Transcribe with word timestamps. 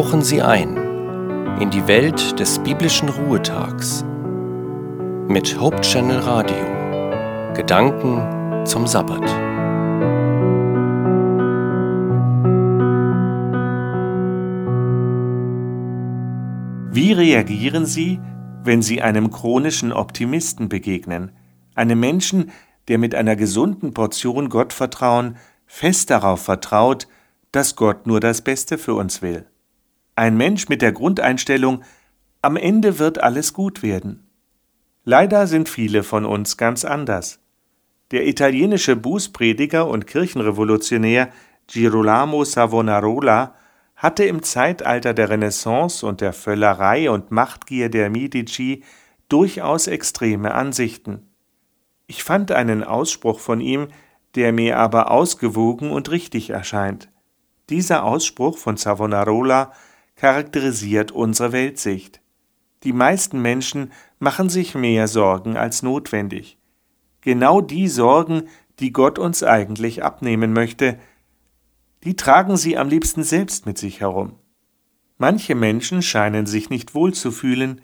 tauchen 0.00 0.22
Sie 0.22 0.40
ein 0.40 0.78
in 1.60 1.68
die 1.68 1.86
Welt 1.86 2.40
des 2.40 2.58
biblischen 2.60 3.10
Ruhetags 3.10 4.02
mit 5.28 5.60
Hope 5.60 5.78
Channel 5.82 6.20
Radio. 6.20 7.52
Gedanken 7.52 8.64
zum 8.64 8.86
Sabbat. 8.86 9.20
Wie 16.94 17.12
reagieren 17.12 17.84
Sie, 17.84 18.20
wenn 18.64 18.80
Sie 18.80 19.02
einem 19.02 19.30
chronischen 19.30 19.92
Optimisten 19.92 20.70
begegnen, 20.70 21.32
einem 21.74 22.00
Menschen, 22.00 22.52
der 22.88 22.96
mit 22.96 23.14
einer 23.14 23.36
gesunden 23.36 23.92
Portion 23.92 24.48
Gottvertrauen 24.48 25.36
fest 25.66 26.08
darauf 26.08 26.40
vertraut, 26.40 27.06
dass 27.52 27.76
Gott 27.76 28.06
nur 28.06 28.20
das 28.20 28.40
Beste 28.40 28.78
für 28.78 28.94
uns 28.94 29.20
will. 29.20 29.49
Ein 30.20 30.36
Mensch 30.36 30.68
mit 30.68 30.82
der 30.82 30.92
Grundeinstellung, 30.92 31.82
am 32.42 32.56
Ende 32.56 32.98
wird 32.98 33.22
alles 33.22 33.54
gut 33.54 33.82
werden. 33.82 34.28
Leider 35.02 35.46
sind 35.46 35.66
viele 35.66 36.02
von 36.02 36.26
uns 36.26 36.58
ganz 36.58 36.84
anders. 36.84 37.40
Der 38.10 38.28
italienische 38.28 38.96
Bußprediger 38.96 39.88
und 39.88 40.06
Kirchenrevolutionär 40.06 41.30
Girolamo 41.68 42.44
Savonarola 42.44 43.54
hatte 43.96 44.24
im 44.24 44.42
Zeitalter 44.42 45.14
der 45.14 45.30
Renaissance 45.30 46.04
und 46.04 46.20
der 46.20 46.34
Völlerei 46.34 47.10
und 47.10 47.30
Machtgier 47.30 47.88
der 47.88 48.10
Medici 48.10 48.84
durchaus 49.30 49.86
extreme 49.86 50.52
Ansichten. 50.52 51.30
Ich 52.06 52.24
fand 52.24 52.52
einen 52.52 52.84
Ausspruch 52.84 53.40
von 53.40 53.62
ihm, 53.62 53.88
der 54.34 54.52
mir 54.52 54.76
aber 54.80 55.10
ausgewogen 55.10 55.90
und 55.90 56.10
richtig 56.10 56.50
erscheint. 56.50 57.08
Dieser 57.70 58.04
Ausspruch 58.04 58.58
von 58.58 58.76
Savonarola 58.76 59.72
charakterisiert 60.20 61.12
unsere 61.12 61.52
Weltsicht. 61.52 62.20
Die 62.82 62.92
meisten 62.92 63.40
Menschen 63.40 63.90
machen 64.18 64.50
sich 64.50 64.74
mehr 64.74 65.08
Sorgen 65.08 65.56
als 65.56 65.82
notwendig. 65.82 66.58
Genau 67.22 67.62
die 67.62 67.88
Sorgen, 67.88 68.42
die 68.80 68.92
Gott 68.92 69.18
uns 69.18 69.42
eigentlich 69.42 70.04
abnehmen 70.04 70.52
möchte, 70.52 70.98
die 72.04 72.16
tragen 72.16 72.58
sie 72.58 72.76
am 72.76 72.90
liebsten 72.90 73.22
selbst 73.22 73.64
mit 73.64 73.78
sich 73.78 74.00
herum. 74.00 74.34
Manche 75.16 75.54
Menschen 75.54 76.02
scheinen 76.02 76.44
sich 76.44 76.68
nicht 76.68 76.94
wohl 76.94 77.14
zu 77.14 77.30
fühlen, 77.30 77.80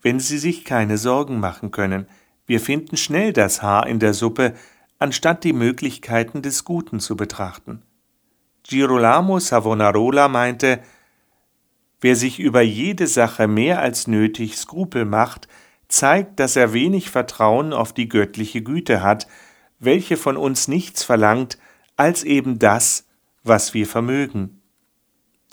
wenn 0.00 0.20
sie 0.20 0.38
sich 0.38 0.64
keine 0.64 0.96
Sorgen 0.96 1.40
machen 1.40 1.72
können. 1.72 2.06
Wir 2.46 2.60
finden 2.60 2.96
schnell 2.96 3.32
das 3.32 3.62
Haar 3.62 3.88
in 3.88 3.98
der 3.98 4.14
Suppe, 4.14 4.54
anstatt 5.00 5.42
die 5.42 5.52
Möglichkeiten 5.52 6.40
des 6.40 6.64
Guten 6.64 7.00
zu 7.00 7.16
betrachten. 7.16 7.82
Girolamo 8.62 9.40
Savonarola 9.40 10.28
meinte, 10.28 10.80
wer 12.00 12.16
sich 12.16 12.38
über 12.38 12.62
jede 12.62 13.06
Sache 13.06 13.46
mehr 13.46 13.80
als 13.80 14.06
nötig 14.06 14.56
Skrupel 14.56 15.04
macht, 15.04 15.48
zeigt, 15.88 16.40
dass 16.40 16.56
er 16.56 16.72
wenig 16.72 17.10
Vertrauen 17.10 17.72
auf 17.72 17.92
die 17.92 18.08
göttliche 18.08 18.62
Güte 18.62 19.02
hat, 19.02 19.26
welche 19.78 20.16
von 20.16 20.36
uns 20.36 20.68
nichts 20.68 21.02
verlangt 21.02 21.58
als 21.96 22.24
eben 22.24 22.58
das, 22.58 23.06
was 23.42 23.74
wir 23.74 23.86
vermögen. 23.86 24.60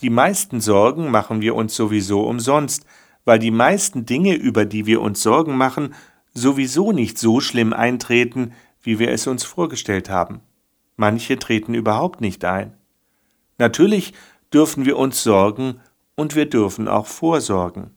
Die 0.01 0.09
meisten 0.09 0.61
Sorgen 0.61 1.09
machen 1.09 1.41
wir 1.41 1.55
uns 1.55 1.75
sowieso 1.75 2.21
umsonst, 2.21 2.85
weil 3.25 3.39
die 3.39 3.51
meisten 3.51 4.05
Dinge, 4.05 4.35
über 4.35 4.65
die 4.65 4.85
wir 4.85 5.01
uns 5.01 5.21
Sorgen 5.21 5.57
machen, 5.57 5.95
sowieso 6.33 6.91
nicht 6.91 7.17
so 7.17 7.39
schlimm 7.39 7.73
eintreten, 7.73 8.53
wie 8.81 8.99
wir 8.99 9.09
es 9.09 9.27
uns 9.27 9.43
vorgestellt 9.43 10.09
haben. 10.09 10.41
Manche 10.95 11.37
treten 11.39 11.73
überhaupt 11.73 12.21
nicht 12.21 12.45
ein. 12.45 12.73
Natürlich 13.57 14.13
dürfen 14.53 14.85
wir 14.85 14.97
uns 14.97 15.23
sorgen 15.23 15.81
und 16.17 16.35
wir 16.35 16.49
dürfen 16.49 16.89
auch 16.89 17.07
vorsorgen. 17.07 17.91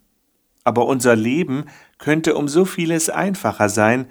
Aber 0.63 0.87
unser 0.87 1.17
Leben 1.17 1.65
könnte 1.99 2.37
um 2.37 2.47
so 2.47 2.65
vieles 2.65 3.11
einfacher 3.11 3.69
sein, 3.69 4.07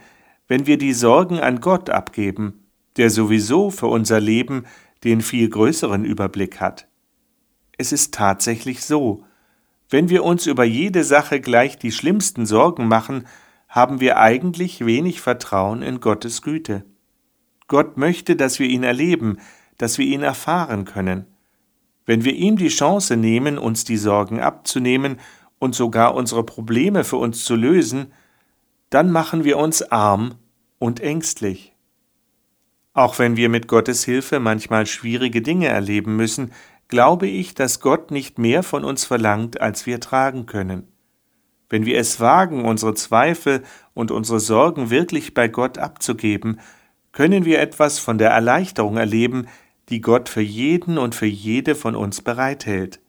wenn 0.47 0.65
wir 0.65 0.77
die 0.77 0.93
Sorgen 0.93 1.39
an 1.39 1.61
Gott 1.61 1.89
abgeben, 1.89 2.65
der 2.97 3.09
sowieso 3.09 3.69
für 3.69 3.87
unser 3.87 4.19
Leben 4.19 4.65
den 5.03 5.21
viel 5.21 5.47
größeren 5.47 6.03
Überblick 6.03 6.59
hat. 6.59 6.87
Es 7.77 7.93
ist 7.93 8.13
tatsächlich 8.13 8.83
so, 8.83 9.23
wenn 9.89 10.09
wir 10.09 10.23
uns 10.23 10.47
über 10.47 10.65
jede 10.65 11.03
Sache 11.03 11.39
gleich 11.39 11.77
die 11.77 11.91
schlimmsten 11.91 12.45
Sorgen 12.45 12.87
machen, 12.87 13.25
haben 13.69 13.99
wir 13.99 14.17
eigentlich 14.17 14.85
wenig 14.85 15.21
Vertrauen 15.21 15.81
in 15.83 15.99
Gottes 16.01 16.41
Güte. 16.41 16.83
Gott 17.67 17.97
möchte, 17.97 18.35
dass 18.35 18.59
wir 18.59 18.67
ihn 18.67 18.83
erleben, 18.83 19.37
dass 19.77 19.97
wir 19.99 20.05
ihn 20.05 20.23
erfahren 20.23 20.85
können. 20.85 21.27
Wenn 22.09 22.25
wir 22.25 22.33
ihm 22.33 22.57
die 22.57 22.69
Chance 22.69 23.17
nehmen, 23.17 23.59
uns 23.59 23.83
die 23.83 23.95
Sorgen 23.95 24.39
abzunehmen 24.39 25.19
und 25.59 25.75
sogar 25.75 26.15
unsere 26.15 26.43
Probleme 26.43 27.03
für 27.03 27.17
uns 27.17 27.45
zu 27.45 27.55
lösen, 27.55 28.11
dann 28.89 29.11
machen 29.11 29.43
wir 29.43 29.59
uns 29.59 29.83
arm 29.83 30.33
und 30.79 31.01
ängstlich. 31.01 31.75
Auch 32.93 33.19
wenn 33.19 33.37
wir 33.37 33.47
mit 33.47 33.67
Gottes 33.67 34.05
Hilfe 34.05 34.39
manchmal 34.39 34.87
schwierige 34.87 35.43
Dinge 35.43 35.67
erleben 35.67 36.15
müssen, 36.15 36.51
glaube 36.87 37.27
ich, 37.27 37.53
dass 37.53 37.79
Gott 37.79 38.09
nicht 38.09 38.39
mehr 38.39 38.63
von 38.63 38.85
uns 38.85 39.05
verlangt, 39.05 39.61
als 39.61 39.85
wir 39.85 39.99
tragen 39.99 40.47
können. 40.47 40.87
Wenn 41.69 41.85
wir 41.85 41.99
es 41.99 42.19
wagen, 42.19 42.65
unsere 42.65 42.95
Zweifel 42.95 43.61
und 43.93 44.09
unsere 44.09 44.39
Sorgen 44.39 44.89
wirklich 44.89 45.35
bei 45.35 45.47
Gott 45.47 45.77
abzugeben, 45.77 46.59
können 47.11 47.45
wir 47.45 47.59
etwas 47.59 47.99
von 47.99 48.17
der 48.17 48.31
Erleichterung 48.31 48.97
erleben, 48.97 49.45
die 49.89 50.01
Gott 50.01 50.29
für 50.29 50.41
jeden 50.41 50.97
und 50.97 51.15
für 51.15 51.25
jede 51.25 51.75
von 51.75 51.95
uns 51.95 52.21
bereithält. 52.21 52.99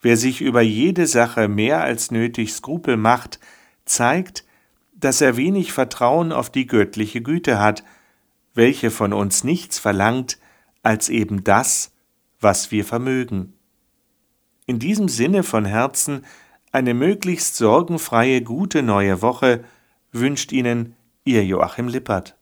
Wer 0.00 0.16
sich 0.16 0.40
über 0.40 0.62
jede 0.62 1.06
Sache 1.06 1.48
mehr 1.48 1.82
als 1.82 2.10
nötig 2.10 2.52
Skrupel 2.52 2.96
macht, 2.96 3.40
zeigt, 3.84 4.44
dass 4.94 5.20
er 5.20 5.36
wenig 5.36 5.72
Vertrauen 5.72 6.32
auf 6.32 6.50
die 6.50 6.66
göttliche 6.66 7.22
Güte 7.22 7.58
hat, 7.58 7.84
welche 8.54 8.90
von 8.90 9.12
uns 9.12 9.44
nichts 9.44 9.78
verlangt 9.78 10.38
als 10.82 11.08
eben 11.08 11.44
das, 11.44 11.92
was 12.40 12.70
wir 12.70 12.84
vermögen. 12.84 13.54
In 14.66 14.78
diesem 14.78 15.08
Sinne 15.08 15.42
von 15.42 15.64
Herzen 15.64 16.24
eine 16.70 16.94
möglichst 16.94 17.56
sorgenfreie 17.56 18.42
gute 18.42 18.82
neue 18.82 19.22
Woche 19.22 19.64
wünscht 20.12 20.52
Ihnen 20.52 20.94
Ihr 21.24 21.44
Joachim 21.44 21.88
Lippert. 21.88 22.37